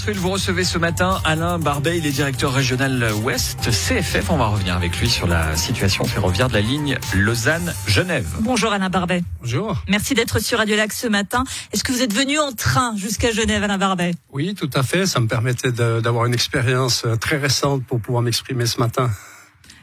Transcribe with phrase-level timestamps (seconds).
[0.00, 4.30] Westfield, vous recevez ce matin Alain Barbet, il est directeur régional Ouest CFF.
[4.30, 8.26] On va revenir avec lui sur la situation ferroviaire de la ligne Lausanne-Genève.
[8.40, 9.22] Bonjour Alain Barbet.
[9.42, 9.76] Bonjour.
[9.88, 11.44] Merci d'être sur Radio Lac ce matin.
[11.74, 14.14] Est-ce que vous êtes venu en train jusqu'à Genève, Alain Barbet?
[14.32, 15.04] Oui, tout à fait.
[15.04, 19.10] Ça me permettait d'avoir une expérience euh, très récente pour pouvoir m'exprimer ce matin.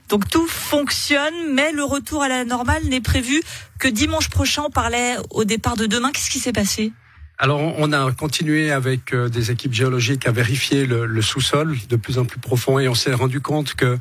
[0.10, 3.44] Donc tout fonctionne, mais le retour à la normale n'est prévu
[3.78, 4.64] que dimanche prochain.
[4.66, 6.12] On parlait au départ de demain.
[6.12, 6.92] Qu'est-ce qui s'est passé?
[7.40, 12.18] Alors, on a continué avec euh, des équipes géologiques à vérifier le, sous-sol de plus
[12.18, 14.00] en plus profond et on s'est rendu compte que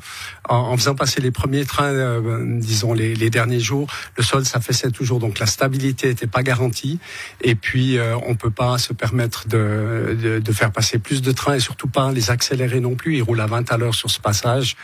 [0.49, 5.19] en, faisant passer les premiers trains, euh, disons les, derniers jours, le sol s'affaissait toujours,
[5.19, 6.99] donc la stabilité n'était pas garantie.
[7.41, 11.59] Et puis, euh, on peut pas se permettre de, faire passer plus de trains et
[11.59, 13.17] surtout pas les accélérer non plus.
[13.17, 14.75] Ils roulent à 20 à l'heure sur ce passage.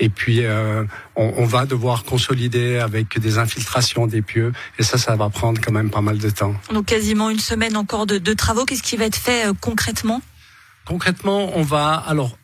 [0.00, 0.84] Et puis, euh,
[1.16, 5.60] on, on, va devoir consolider avec des infiltrations des pieux et ça, ça va prendre
[5.60, 6.54] quand même pas mal de temps.
[6.72, 8.64] Donc quasiment une semaine encore de, travaux.
[8.64, 10.20] Qu'est-ce qui va être fait euh, concrètement?
[10.84, 12.36] Concrètement, on va alors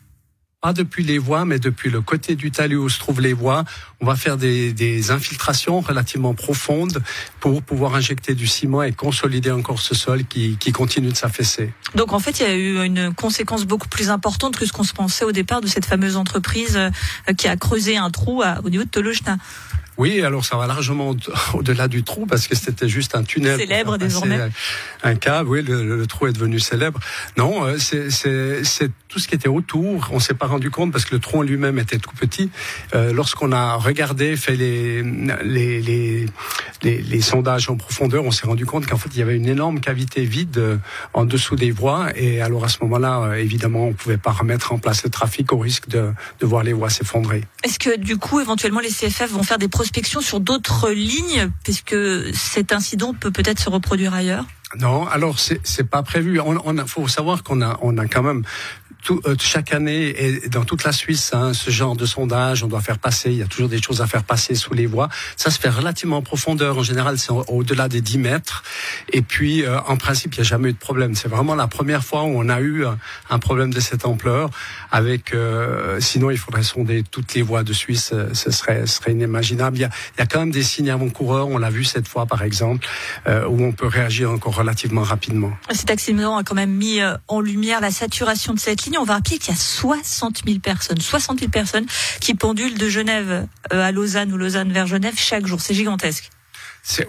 [0.61, 3.65] pas depuis les voies, mais depuis le côté du talus où se trouvent les voies,
[4.01, 7.03] on va faire des, infiltrations relativement profondes
[7.39, 11.71] pour pouvoir injecter du ciment et consolider encore ce sol qui, continue de s'affaisser.
[11.93, 14.83] Donc en fait, il y a eu une conséquence beaucoup plus importante que ce qu'on
[14.83, 18.69] se pensait au départ de cette fameuse entreprise euh, qui a creusé un trou au
[18.69, 19.37] niveau de Tolojna.
[19.97, 21.15] Oui, alors ça va largement
[21.53, 23.59] au-delà du trou parce que c'était juste un tunnel.
[23.59, 24.49] Célèbre désormais.
[25.03, 26.99] Un câble, oui, le, trou est devenu célèbre.
[27.37, 30.09] Non, euh, c'est tout ce qui était autour.
[30.11, 32.49] On s'est pas rendu compte parce que le trou lui-même était tout petit.
[32.93, 35.03] Euh, Lorsqu'on a regardé, fait les
[35.43, 36.27] les, les,
[36.83, 39.79] les, sondages en profondeur, on s'est rendu compte qu'en fait il y avait une énorme
[39.79, 40.77] cavité vide euh,
[41.13, 42.07] en dessous des voies.
[42.15, 45.57] Et alors à ce moment-là, évidemment, on pouvait pas remettre en place le trafic au
[45.57, 47.43] risque de, de voir les voies s'effondrer.
[47.63, 51.95] Est-ce que du coup, éventuellement, les CFF vont faire des prospection sur d'autres lignes, puisque
[52.33, 54.45] cet incident peut peut-être se reproduire ailleurs?
[54.79, 56.39] Non, alors c'est pas prévu.
[56.39, 58.43] On, faut savoir qu'on a on a quand même
[59.09, 62.81] euh, chaque année et dans toute la Suisse, hein, ce genre de sondage, on doit
[62.81, 65.09] faire passer, il y a toujours des choses à faire passer sous les voies.
[65.37, 66.77] Ça se fait relativement en profondeur.
[66.77, 68.63] En général, c'est au-delà des 10 mètres.
[69.11, 71.15] Et puis, euh, en principe, il n'y a jamais eu de problème.
[71.15, 72.85] C'est vraiment la première fois où on a eu
[73.29, 74.49] un problème de cette ampleur.
[74.91, 78.13] Avec, euh, sinon, il faudrait sonder toutes les voies de Suisse.
[78.33, 79.77] Ce serait, ce serait inimaginable.
[79.77, 81.47] Il y, a, il y a quand même des signes avant-coureurs.
[81.47, 82.87] On l'a vu cette fois, par exemple,
[83.27, 85.51] où on peut réagir encore relativement rapidement.
[85.71, 89.15] Cet accident a quand même mis en lumière la saturation de cette ligne on va
[89.15, 91.85] rappeler qu'il y a 60 000 personnes, 60 000 personnes
[92.19, 95.61] qui pendulent de Genève euh, à Lausanne ou Lausanne vers Genève chaque jour.
[95.61, 96.29] C'est gigantesque.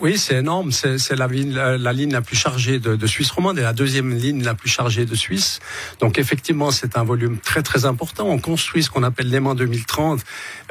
[0.00, 0.72] Oui, c'est énorme.
[0.72, 1.28] C'est la,
[1.76, 4.70] la, ligne la plus chargée de, de, Suisse romande et la deuxième ligne la plus
[4.70, 5.60] chargée de Suisse.
[6.00, 8.26] Donc effectivement, c'est un volume très très important.
[8.26, 10.20] On construit ce qu'on appelle l'aimant 2030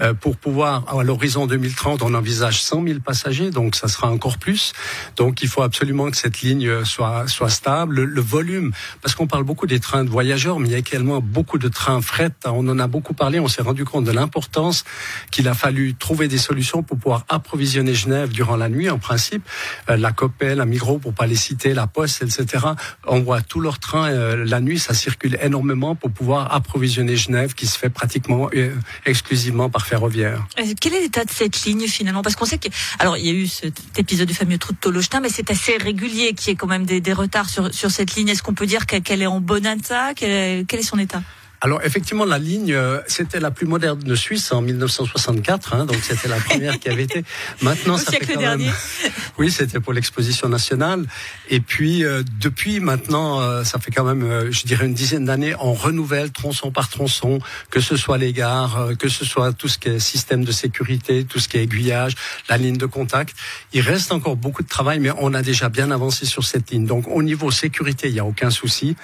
[0.02, 4.40] euh, pour pouvoir, à l'horizon 2030, on envisage 100 000 passagers, donc ça sera encore
[4.40, 4.74] plus.
[5.18, 8.02] Donc il faut absolument que cette ligne soit soit stable.
[8.02, 8.72] Le, volume,
[9.04, 11.68] parce qu'on parle beaucoup des trains de voyageurs, mais il y a également beaucoup de
[11.68, 12.32] trains fret.
[12.46, 13.40] On en a beaucoup parlé.
[13.40, 14.84] On s'est rendu compte de l'importance
[15.30, 19.44] qu'il a fallu trouver des solutions pour pouvoir approvisionner Genève durant la nuit en principe.
[19.90, 22.66] Euh, la Copel, la Migros, pour pas les citer, la Poste, etc.
[23.06, 27.68] voit tous leurs trains euh, la nuit, ça circule énormément pour pouvoir approvisionner Genève, qui
[27.68, 28.74] se fait pratiquement euh,
[29.06, 30.48] exclusivement par ferroviaire.
[30.80, 32.22] Quel est l'état de cette ligne finalement?
[32.22, 32.70] Parce qu'on sait que,
[33.00, 35.78] alors il y a eu cet épisode du fameux trou de Tolochtin, mais c'est assez
[35.78, 38.30] régulier qu'il y ait quand même des, retards sur, sur cette ligne.
[38.30, 40.14] Est-ce qu'on peut dire qu'elle est en bon état?
[40.16, 41.22] Quel est son état?
[41.66, 45.98] Alors effectivement, la ligne, euh, c'était la plus moderne de Suisse en 1964, hein, donc
[46.04, 47.24] c'était la première qui avait été.
[47.64, 48.70] Maintenant, Au ça siècle fait dernier.
[49.40, 51.06] Oui, c'était pour l'exposition nationale.
[51.50, 55.56] Et puis euh, depuis maintenant, euh, ça fait quand même, je dirais une dizaine d'années,
[55.60, 57.40] on renouvelle tronçon par tronçon,
[57.70, 61.26] que ce soit les gares, que ce soit tout ce qui est système de sécurité,
[61.26, 62.14] tout ce qui est aiguillage,
[62.48, 63.36] la ligne de contact.
[63.74, 66.86] Il reste encore beaucoup de travail, mais on a déjà bien avancé sur cette ligne.
[66.86, 68.96] Donc au niveau sécurité, il n'y a aucun souci.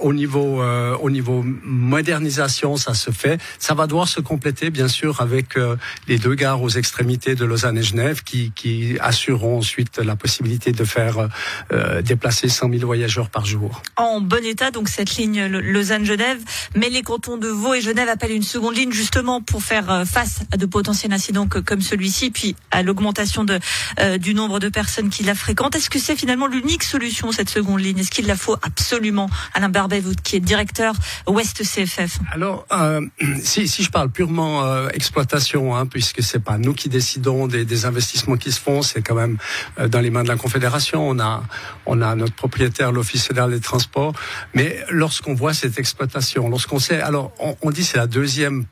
[0.00, 1.42] au niveau, au niveau
[1.86, 3.40] modernisation, ça se fait.
[3.58, 5.76] Ça va devoir se compléter, bien sûr, avec euh,
[6.08, 10.72] les deux gares aux extrémités de Lausanne et Genève qui, qui assureront ensuite la possibilité
[10.72, 11.28] de faire euh,
[11.72, 13.82] euh déplacer 100 000 voyageurs par jour.
[13.96, 16.38] En bon état, donc cette ligne Lausanne-Genève,
[16.74, 20.04] mais les cantons de Vaud et Genève appellent une seconde ligne justement pour faire euh,
[20.04, 23.58] face à de potentiels incidents comme celui-ci, puis à l'augmentation de,
[24.18, 25.76] du nombre de personnes qui la fréquentent.
[25.76, 27.98] Est-ce que c'est finalement l'unique solution, cette seconde ligne?
[27.98, 29.30] Est-ce qu'il la faut absolument?
[29.54, 30.94] Alain Barbet, qui est directeur
[31.26, 31.62] Ouest
[32.32, 33.00] Alors, euh,
[33.42, 37.64] si, si je parle purement euh, exploitation, hein, puisque c'est pas nous qui décidons des,
[37.64, 39.38] des investissements qui se font, c'est quand même
[39.78, 41.08] euh, dans les mains de la Confédération.
[41.08, 41.42] On a,
[41.86, 44.12] on a notre propriétaire, l'Office fédéral des transports.
[44.54, 48.66] Mais lorsqu'on voit cette exploitation, lorsqu'on sait, alors on, on dit c'est la deuxième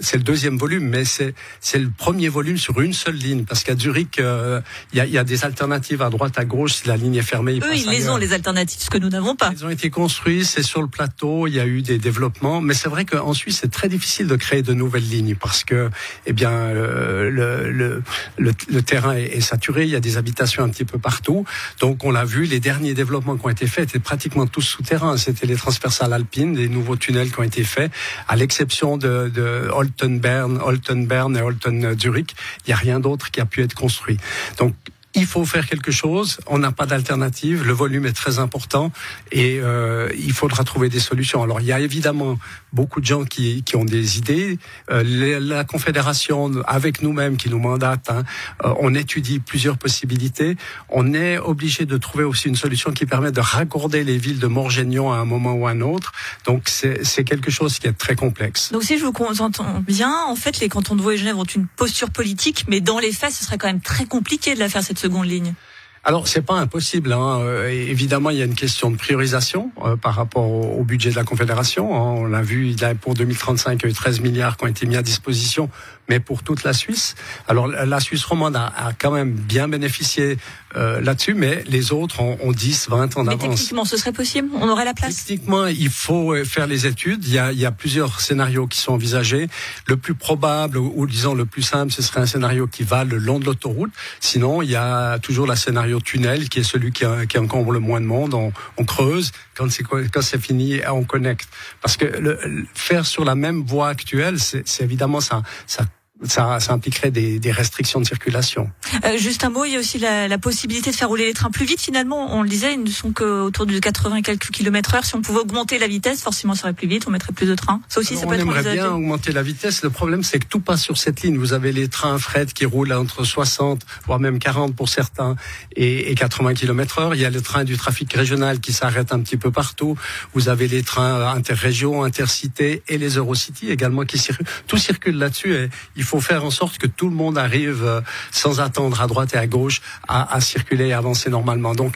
[0.00, 3.64] c'est le deuxième volume, mais c'est c'est le premier volume sur une seule ligne, parce
[3.64, 4.60] qu'à Zurich, euh,
[4.92, 6.74] il y, a, y, a, des alternatives à droite, à gauche.
[6.74, 9.08] Si la ligne est fermée, ils eux, ils les ont les alternatives, ce que nous
[9.08, 9.50] n'avons pas.
[9.52, 11.46] Ils ont été construits, c'est sur le plateau.
[11.46, 14.36] Il y a eu des développements, mais c'est vrai qu'en Suisse, c'est très difficile de
[14.36, 15.90] créer de nouvelles lignes parce que,
[16.26, 18.02] eh bien, le, le,
[18.38, 19.84] le, le terrain est, est, saturé.
[19.84, 21.44] Il y a des habitations un petit peu partout.
[21.80, 25.16] Donc, on l'a vu, les derniers développements qui ont été faits étaient pratiquement tous souterrains.
[25.16, 27.90] C'était les transversales alpines, les nouveaux tunnels qui ont été faits,
[28.28, 32.34] à l'exception de, de Holten-Bern, Holten-Bern et Holten-Zurich.
[32.66, 34.18] Il n'y a rien d'autre qui a pu être construit.
[34.58, 34.74] Donc,
[35.14, 36.38] il faut faire quelque chose.
[36.46, 37.64] On n'a pas d'alternative.
[37.64, 38.92] Le volume est très important
[39.32, 41.42] et euh, il faudra trouver des solutions.
[41.42, 42.38] Alors il y a évidemment
[42.72, 44.58] beaucoup de gens qui, qui ont des idées.
[44.90, 48.22] Euh, la Confédération, avec nous-mêmes, qui nous mandate, hein,
[48.64, 50.56] euh, on étudie plusieurs possibilités.
[50.88, 54.46] On est obligé de trouver aussi une solution qui permet de raccorder les villes de
[54.46, 56.12] Morgignon à un moment ou à un autre.
[56.46, 58.70] Donc c'est quelque chose qui est très complexe.
[58.70, 61.44] Donc si je vous entends bien, en fait, les cantons de Vaud et Genève ont
[61.44, 64.68] une posture politique, mais dans les faits, ce serait quand même très compliqué de la
[64.68, 65.54] faire cette seconde ligne
[66.02, 67.12] alors c'est pas impossible.
[67.12, 67.40] Hein.
[67.40, 71.10] Euh, évidemment, il y a une question de priorisation euh, par rapport au, au, budget
[71.10, 71.94] de la Confédération.
[71.94, 72.20] Hein.
[72.20, 74.68] On l'a vu, il a, pour 2035, il y a eu 13 milliards qui ont
[74.68, 75.68] été mis à disposition,
[76.08, 77.16] mais pour toute la Suisse.
[77.48, 80.38] Alors la Suisse romande a, a quand même bien bénéficié
[80.76, 83.40] euh, là-dessus, mais les autres ont, ont 10, 20 ans d'avance.
[83.40, 84.48] Techniquement, ce serait possible?
[84.54, 85.24] On aurait la place?
[85.24, 87.24] Techniquement, il faut euh, faire les études.
[87.24, 89.48] Il y a, il y a plusieurs scénarios qui sont envisagés.
[89.86, 93.02] Le plus probable, ou, ou disons le plus simple, ce serait un scénario qui va
[93.02, 93.90] le long de l'autoroute.
[94.20, 97.04] Sinon, il y a toujours la scénario tunnel qui est celui qui,
[97.38, 98.34] encombre le moins de monde.
[98.34, 101.48] On, on creuse quand c'est quand c'est fini, on connecte.
[101.80, 102.38] Parce que le,
[102.74, 105.84] faire sur la même voie actuelle, c'est évidemment ça, ça
[106.24, 108.70] ça, ça, impliquerait des, des, restrictions de circulation.
[109.04, 111.32] Euh, juste un mot, il y a aussi la, la, possibilité de faire rouler les
[111.32, 111.80] trains plus vite.
[111.80, 115.04] Finalement, on le disait, ils ne sont qu'autour de 80 et quelques kilomètres heure.
[115.04, 117.04] Si on pouvait augmenter la vitesse, forcément, ça irait plus vite.
[117.06, 117.80] On mettrait plus de trains.
[117.88, 119.82] Ça aussi, Alors, ça peut on être aimerait bien augmenter la vitesse.
[119.82, 121.38] Le problème, c'est que tout passe sur cette ligne.
[121.38, 125.36] Vous avez les trains fret qui roulent entre 60, voire même 40 pour certains,
[125.74, 127.14] et, et 80 kilomètres heure.
[127.14, 129.96] Il y a le train du trafic régional qui s'arrête un petit peu partout.
[130.34, 134.46] Vous avez les trains interrégions, intercités et les Eurocity également qui circulent.
[134.66, 138.00] Tout circule là-dessus et il faut faire en sorte que tout le monde arrive euh,
[138.32, 141.74] sans attendre à droite et à gauche à, à circuler et avancer normalement.
[141.76, 141.94] Donc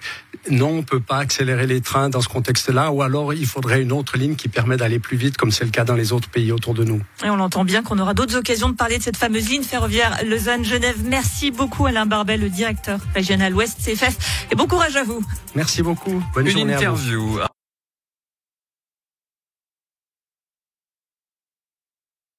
[0.51, 3.93] non, on peut pas accélérer les trains dans ce contexte-là, ou alors il faudrait une
[3.93, 6.53] autre ligne qui permet d'aller plus vite, comme c'est le cas dans les autres pays
[6.53, 7.01] autour de nous.
[7.25, 10.19] Et on l'entend bien qu'on aura d'autres occasions de parler de cette fameuse ligne ferroviaire
[10.25, 10.97] Lausanne-Genève.
[11.05, 15.25] Merci beaucoup Alain Barbet, le directeur régional Ouest CFF, et bon courage à vous.
[15.55, 16.23] Merci beaucoup.
[16.35, 17.41] Bonne une journée interview.